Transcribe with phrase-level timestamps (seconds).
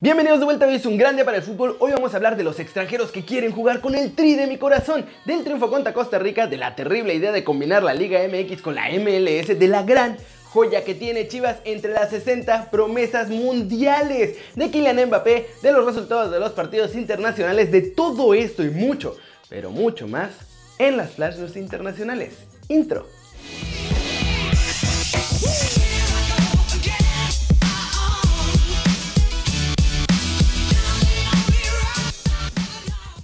[0.00, 1.76] Bienvenidos de vuelta, hoy es un gran día para el fútbol.
[1.80, 4.56] Hoy vamos a hablar de los extranjeros que quieren jugar con el tri de mi
[4.56, 8.62] corazón, del triunfo contra Costa Rica, de la terrible idea de combinar la Liga MX
[8.62, 14.36] con la MLS, de la gran joya que tiene Chivas entre las 60 promesas mundiales,
[14.54, 19.16] de Kylian Mbappé, de los resultados de los partidos internacionales, de todo esto y mucho,
[19.48, 20.30] pero mucho más
[20.78, 22.34] en las Flash internacionales.
[22.68, 23.08] Intro.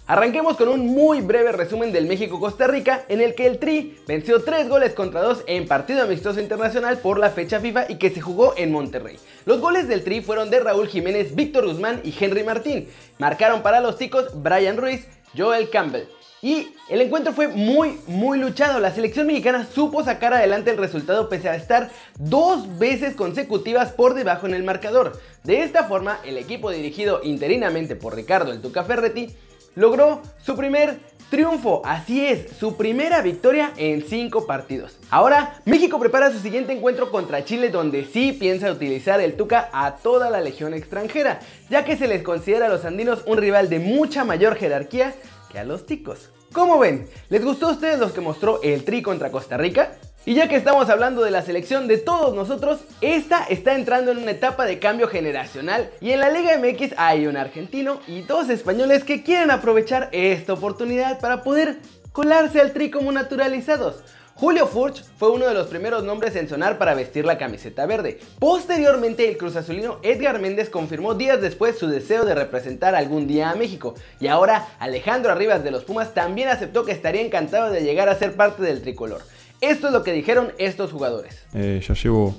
[0.07, 4.43] Arranquemos con un muy breve resumen del México-Costa Rica, en el que el Tri venció
[4.43, 8.21] 3 goles contra 2 en partido amistoso internacional por la fecha FIFA y que se
[8.21, 9.17] jugó en Monterrey.
[9.47, 12.87] Los goles del Tri fueron de Raúl Jiménez, Víctor Guzmán y Henry Martín.
[13.19, 16.05] Marcaron para los ticos Brian Ruiz, Joel Campbell.
[16.43, 18.81] Y el encuentro fue muy, muy luchado.
[18.81, 24.13] La selección mexicana supo sacar adelante el resultado pese a estar dos veces consecutivas por
[24.13, 25.19] debajo en el marcador.
[25.45, 29.35] De esta forma, el equipo dirigido interinamente por Ricardo El Tuca Ferretti
[29.75, 30.99] logró su primer
[31.31, 34.99] triunfo, así es, su primera victoria en 5 partidos.
[35.11, 39.97] Ahora, México prepara su siguiente encuentro contra Chile donde sí piensa utilizar el Tuca a
[39.97, 43.81] toda la legión extranjera, ya que se les considera a los andinos un rival de
[43.81, 45.15] mucha mayor jerarquía
[45.51, 46.31] que a los ticos.
[46.53, 47.09] ¿Cómo ven?
[47.31, 49.97] ¿Les gustó a ustedes los que mostró el Tri contra Costa Rica?
[50.27, 54.17] Y ya que estamos hablando de la selección de todos nosotros, esta está entrando en
[54.17, 58.49] una etapa de cambio generacional y en la Liga MX hay un argentino y dos
[58.49, 61.77] españoles que quieren aprovechar esta oportunidad para poder
[62.13, 63.97] colarse al tri como naturalizados.
[64.37, 68.19] Julio Furch fue uno de los primeros nombres en sonar para vestir la camiseta verde.
[68.39, 73.51] Posteriormente, el cruz azulino Edgar Méndez confirmó días después su deseo de representar algún día
[73.51, 73.95] a México.
[74.21, 78.19] Y ahora, Alejandro Arribas de los Pumas también aceptó que estaría encantado de llegar a
[78.19, 79.23] ser parte del tricolor.
[79.71, 81.39] Esto es lo que dijeron estos jugadores.
[81.55, 82.35] Eh, ya llevo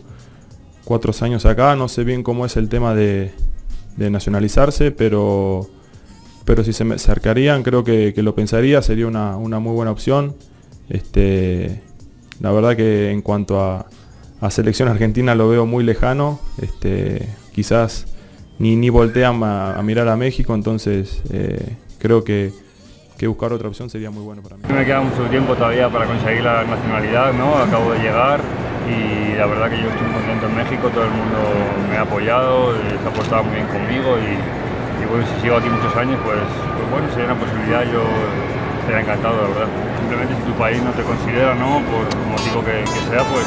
[0.84, 3.32] cuatro años acá, no sé bien cómo es el tema de,
[3.98, 5.68] nacionalizarse, pero,
[6.46, 10.36] pero si se me acercarían creo que, lo pensaría, sería una, muy buena opción.
[10.90, 11.82] Este,
[12.40, 13.88] la verdad que en cuanto a,
[14.52, 18.06] selección argentina lo veo muy lejano, este, quizás
[18.60, 22.54] ni, ni voltean a, mirar a México, entonces eh, creo que
[23.18, 24.64] que buscar otra opción sería muy bueno para mí.
[24.68, 27.56] Me queda mucho tiempo todavía para conseguir la nacionalidad, ¿no?
[27.56, 28.40] Acabo de llegar
[28.86, 31.40] y la verdad que yo estoy contento en México, todo el mundo
[31.90, 35.96] me ha apoyado, se ha portado muy bien conmigo y, bueno, si sigo aquí muchos
[35.96, 38.04] años, pues, pues, bueno, sería una posibilidad, yo
[38.82, 39.70] estaría encantado, la verdad.
[40.00, 41.82] Simplemente si tu país no te considera, ¿no?
[41.88, 43.46] Por el motivo que, que sea, pues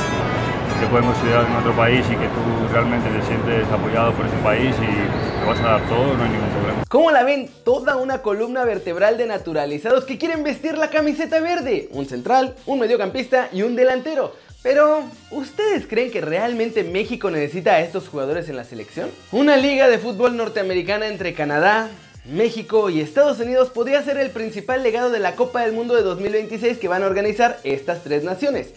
[0.81, 4.37] te pueden considerar en otro país y que tú realmente te sientes apoyado por ese
[4.37, 6.85] país y te vas a dar todo, no hay ningún problema.
[6.89, 7.51] ¿Cómo la ven?
[7.65, 11.89] Toda una columna vertebral de naturalizados que quieren vestir la camiseta verde.
[11.93, 14.35] Un central, un mediocampista y un delantero.
[14.63, 15.03] Pero,
[15.33, 19.11] ¿ustedes creen que realmente México necesita a estos jugadores en la selección?
[19.33, 21.89] Una liga de fútbol norteamericana entre Canadá,
[22.25, 26.03] México y Estados Unidos podría ser el principal legado de la Copa del Mundo de
[26.03, 28.75] 2026 que van a organizar estas tres naciones.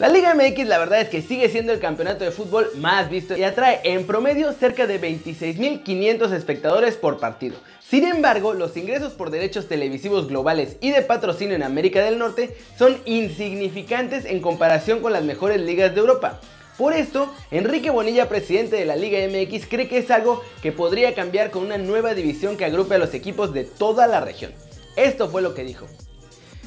[0.00, 3.36] La Liga MX la verdad es que sigue siendo el campeonato de fútbol más visto
[3.36, 7.54] y atrae en promedio cerca de 26.500 espectadores por partido.
[7.80, 12.56] Sin embargo, los ingresos por derechos televisivos globales y de patrocinio en América del Norte
[12.76, 16.40] son insignificantes en comparación con las mejores ligas de Europa.
[16.76, 21.14] Por esto, Enrique Bonilla, presidente de la Liga MX, cree que es algo que podría
[21.14, 24.52] cambiar con una nueva división que agrupe a los equipos de toda la región.
[24.96, 25.86] Esto fue lo que dijo.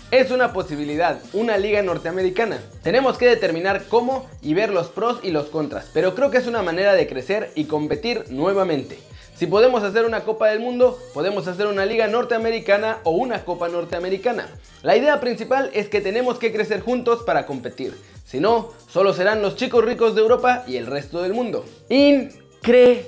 [0.10, 2.62] Es una posibilidad, una liga norteamericana.
[2.82, 6.48] Tenemos que determinar cómo y ver los pros y los contras, pero creo que es
[6.48, 9.00] una manera de crecer y competir nuevamente.
[9.36, 13.68] Si podemos hacer una Copa del Mundo, podemos hacer una liga norteamericana o una Copa
[13.68, 14.48] norteamericana.
[14.82, 17.94] La idea principal es que tenemos que crecer juntos para competir.
[18.26, 21.66] Si no, solo serán los chicos ricos de Europa y el resto del mundo.
[21.90, 23.08] Increíble.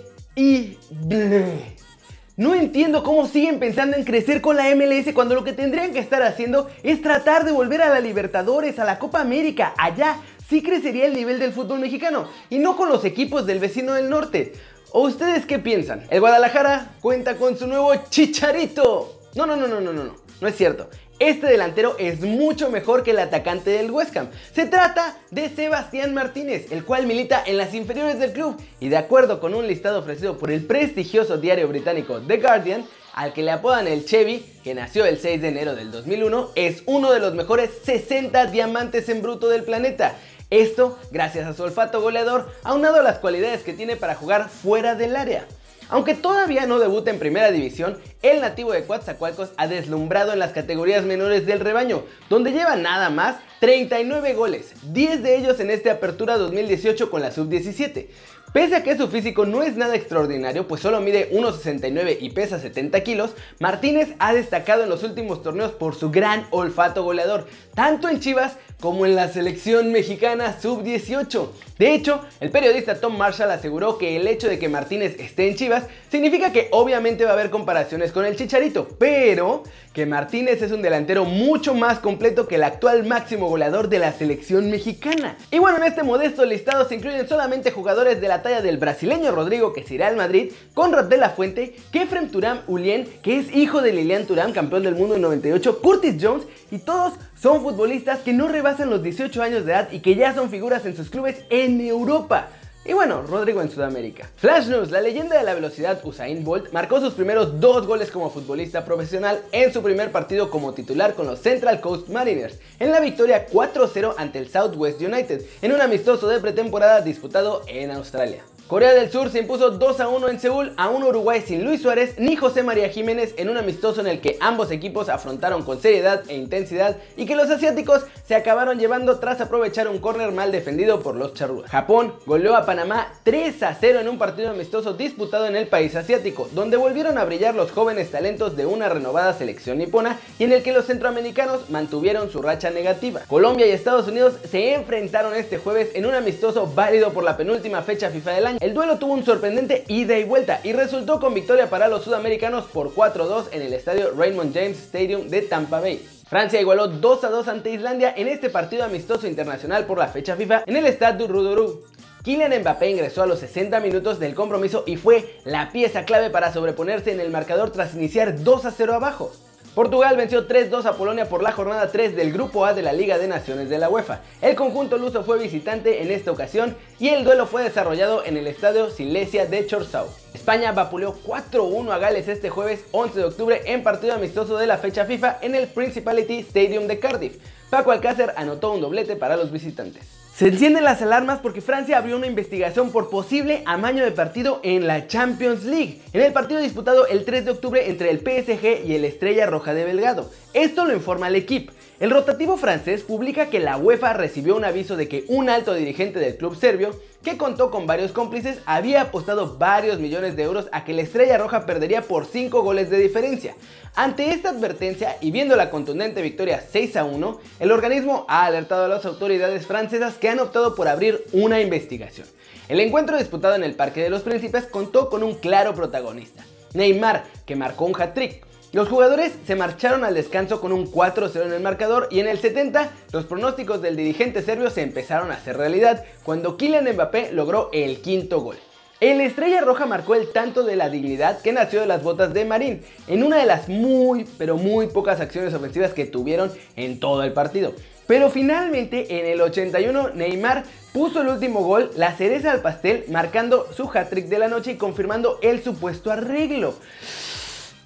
[2.39, 6.00] No entiendo cómo siguen pensando en crecer con la MLS cuando lo que tendrían que
[6.00, 9.73] estar haciendo es tratar de volver a la Libertadores, a la Copa América.
[9.77, 10.16] Allá
[10.47, 14.09] sí crecería el nivel del fútbol mexicano y no con los equipos del vecino del
[14.09, 14.53] norte.
[14.94, 16.05] ¿O ustedes qué piensan?
[16.09, 19.19] El Guadalajara cuenta con su nuevo chicharito.
[19.35, 20.16] No, no, no, no, no, no, no.
[20.40, 20.90] No es cierto.
[21.19, 24.29] Este delantero es mucho mejor que el atacante del West Ham.
[24.55, 28.95] Se trata de Sebastián Martínez, el cual milita en las inferiores del club y de
[28.95, 33.51] acuerdo con un listado ofrecido por el prestigioso diario británico The Guardian, al que le
[33.51, 37.35] apodan el Chevy, que nació el 6 de enero del 2001, es uno de los
[37.35, 40.16] mejores 60 diamantes en bruto del planeta.
[40.49, 44.95] Esto gracias a su olfato goleador, aunado a las cualidades que tiene para jugar fuera
[44.95, 45.45] del área.
[45.90, 50.52] Aunque todavía no debuta en primera división, el nativo de Coatzacoalcos ha deslumbrado en las
[50.52, 55.94] categorías menores del rebaño, donde lleva nada más 39 goles, 10 de ellos en esta
[55.94, 58.08] apertura 2018 con la sub-17.
[58.53, 62.59] Pese a que su físico no es nada extraordinario, pues solo mide 1,69 y pesa
[62.59, 68.09] 70 kilos, Martínez ha destacado en los últimos torneos por su gran olfato goleador, tanto
[68.09, 71.50] en Chivas como en la selección mexicana sub-18.
[71.79, 75.55] De hecho, el periodista Tom Marshall aseguró que el hecho de que Martínez esté en
[75.55, 80.73] Chivas significa que obviamente va a haber comparaciones con el Chicharito, pero que Martínez es
[80.73, 85.37] un delantero mucho más completo que el actual máximo goleador de la selección mexicana.
[85.52, 89.31] Y bueno, en este modesto listado se incluyen solamente jugadores de la talla del brasileño
[89.31, 93.55] Rodrigo que se irá al Madrid, Conrad de la Fuente, Kefrem Turam Ulien, que es
[93.55, 98.20] hijo de Lilian Turam, campeón del mundo en 98, Curtis Jones y todos son futbolistas
[98.20, 101.09] que no rebasan los 18 años de edad y que ya son figuras en sus
[101.09, 102.47] clubes en Europa.
[102.85, 104.29] Y bueno, Rodrigo en Sudamérica.
[104.37, 108.31] Flash News, la leyenda de la velocidad Usain Bolt marcó sus primeros dos goles como
[108.31, 112.99] futbolista profesional en su primer partido como titular con los Central Coast Mariners, en la
[112.99, 118.41] victoria 4-0 ante el Southwest United, en un amistoso de pretemporada disputado en Australia.
[118.69, 121.81] Corea del Sur se impuso 2 a 1 en Seúl a un Uruguay sin Luis
[121.81, 125.81] Suárez ni José María Jiménez en un amistoso en el que ambos equipos afrontaron con
[125.81, 130.51] seriedad e intensidad y que los asiáticos se acabaron llevando tras aprovechar un córner mal
[130.51, 131.71] defendido por los charrúas.
[131.71, 135.95] Japón goleó a Panamá 3 a 0 en un partido amistoso disputado en el país
[135.95, 140.53] asiático, donde volvieron a brillar los jóvenes talentos de una renovada selección nipona y en
[140.53, 143.21] el que los centroamericanos mantuvieron su racha negativa.
[143.27, 147.81] Colombia y Estados Unidos se enfrentaron este jueves en un amistoso válido por la penúltima
[147.81, 151.34] fecha FIFA del año el duelo tuvo un sorprendente ida y vuelta y resultó con
[151.34, 156.06] victoria para los sudamericanos por 4-2 en el estadio Raymond James Stadium de Tampa Bay.
[156.28, 160.64] Francia igualó 2 2 ante Islandia en este partido amistoso internacional por la fecha FIFA
[160.66, 161.82] en el Stade du.
[162.23, 166.52] Kylian Mbappé ingresó a los 60 minutos del compromiso y fue la pieza clave para
[166.52, 169.32] sobreponerse en el marcador tras iniciar 2 0 abajo.
[169.75, 173.19] Portugal venció 3-2 a Polonia por la jornada 3 del Grupo A de la Liga
[173.19, 174.21] de Naciones de la UEFA.
[174.41, 178.47] El conjunto luso fue visitante en esta ocasión y el duelo fue desarrollado en el
[178.47, 180.09] estadio Silesia de Chorzów.
[180.33, 184.79] España vapuleó 4-1 a Gales este jueves 11 de octubre en partido amistoso de la
[184.79, 187.37] fecha FIFA en el Principality Stadium de Cardiff.
[187.69, 190.18] Paco Alcácer anotó un doblete para los visitantes.
[190.40, 194.88] Se encienden las alarmas porque Francia abrió una investigación por posible amaño de partido en
[194.88, 198.96] la Champions League, en el partido disputado el 3 de octubre entre el PSG y
[198.96, 200.32] el Estrella Roja de Belgado.
[200.53, 201.74] Esto lo informa el equipo.
[202.00, 206.20] El rotativo francés publica que la UEFA recibió un aviso de que un alto dirigente
[206.20, 210.85] del club serbio, que contó con varios cómplices, había apostado varios millones de euros a
[210.85, 213.55] que la Estrella Roja perdería por 5 goles de diferencia.
[213.95, 218.85] Ante esta advertencia y viendo la contundente victoria 6 a 1, el organismo ha alertado
[218.85, 222.27] a las autoridades francesas que han optado por abrir una investigación.
[222.69, 227.25] El encuentro disputado en el Parque de los Príncipes contó con un claro protagonista, Neymar,
[227.45, 231.61] que marcó un hat-trick, los jugadores se marcharon al descanso con un 4-0 en el
[231.61, 236.03] marcador y en el 70 los pronósticos del dirigente serbio se empezaron a hacer realidad
[236.23, 238.57] cuando Kylian Mbappé logró el quinto gol.
[238.99, 242.45] El Estrella Roja marcó el tanto de la dignidad que nació de las botas de
[242.45, 247.23] Marín, en una de las muy, pero muy pocas acciones ofensivas que tuvieron en todo
[247.23, 247.73] el partido.
[248.05, 250.63] Pero finalmente en el 81 Neymar
[250.93, 254.75] puso el último gol, la cereza al pastel, marcando su hat-trick de la noche y
[254.75, 256.75] confirmando el supuesto arreglo.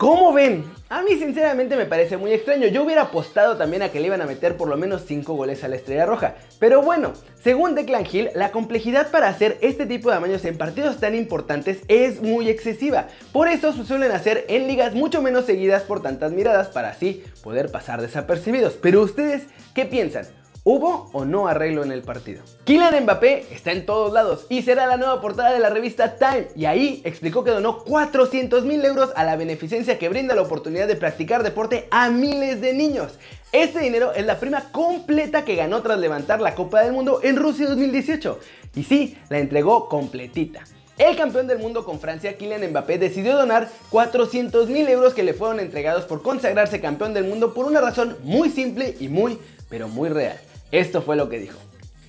[0.04, 0.66] ¿Cómo ven?
[0.90, 2.68] A mí sinceramente me parece muy extraño.
[2.68, 5.64] Yo hubiera apostado también a que le iban a meter por lo menos 5 goles
[5.64, 6.36] a la Estrella Roja.
[6.60, 11.00] Pero bueno, según Declan Hill, la complejidad para hacer este tipo de amaños en partidos
[11.00, 13.08] tan importantes es muy excesiva.
[13.32, 17.24] Por eso se suelen hacer en ligas mucho menos seguidas por tantas miradas para así
[17.42, 18.74] poder pasar desapercibidos.
[18.74, 19.44] Pero ustedes,
[19.74, 20.26] ¿qué piensan?
[20.66, 22.42] ¿Hubo o no arreglo en el partido?
[22.64, 26.48] Kylian Mbappé está en todos lados y será la nueva portada de la revista Time
[26.56, 30.88] y ahí explicó que donó 400 mil euros a la beneficencia que brinda la oportunidad
[30.88, 33.20] de practicar deporte a miles de niños.
[33.52, 37.36] Este dinero es la prima completa que ganó tras levantar la Copa del Mundo en
[37.36, 38.40] Rusia 2018
[38.74, 40.64] y sí, la entregó completita.
[40.98, 45.34] El campeón del mundo con Francia, Kylian Mbappé, decidió donar 400 mil euros que le
[45.34, 49.38] fueron entregados por consagrarse campeón del mundo por una razón muy simple y muy,
[49.70, 50.40] pero muy real.
[50.74, 51.60] Esto fue lo que dijo.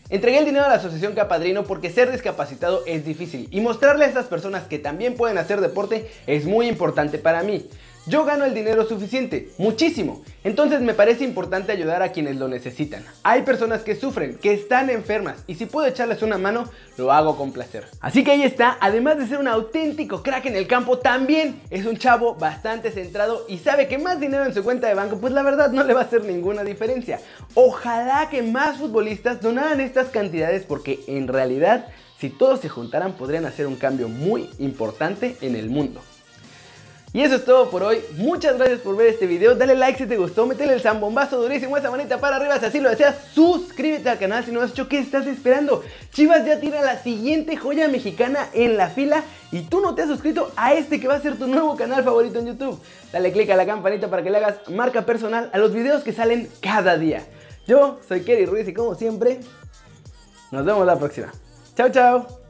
[0.09, 4.09] Entregué el dinero a la asociación Capadrino porque ser discapacitado es difícil y mostrarle a
[4.09, 7.69] estas personas que también pueden hacer deporte es muy importante para mí.
[8.07, 10.23] Yo gano el dinero suficiente, muchísimo.
[10.45, 13.03] Entonces me parece importante ayudar a quienes lo necesitan.
[13.23, 16.69] Hay personas que sufren, que están enfermas y si puedo echarles una mano,
[16.99, 17.87] lo hago con placer.
[18.01, 21.87] Así que ahí está, además de ser un auténtico crack en el campo, también es
[21.87, 25.33] un chavo bastante centrado y sabe que más dinero en su cuenta de banco, pues
[25.33, 27.21] la verdad no le va a hacer ninguna diferencia.
[27.55, 31.87] Ojalá que más futbolistas donaran estas cantidades porque en realidad
[32.21, 36.03] si todos se juntaran podrían hacer un cambio muy importante en el mundo.
[37.15, 38.03] Y eso es todo por hoy.
[38.17, 39.55] Muchas gracias por ver este video.
[39.55, 40.47] Dale like si te gustó.
[40.47, 43.15] Métele el zambombazo durísimo, esa manita para arriba si así lo deseas.
[43.33, 44.89] Suscríbete al canal si no has hecho.
[44.89, 45.85] ¿Qué estás esperando?
[46.13, 49.23] Chivas ya tiene la siguiente joya mexicana en la fila.
[49.53, 52.03] Y tú no te has suscrito a este que va a ser tu nuevo canal
[52.03, 52.81] favorito en YouTube.
[53.13, 56.13] Dale click a la campanita para que le hagas marca personal a los videos que
[56.13, 57.25] salen cada día.
[57.69, 59.39] Yo soy Kerry Ruiz y como siempre,
[60.51, 61.31] nos vemos la próxima.
[61.77, 62.44] Chao, chao.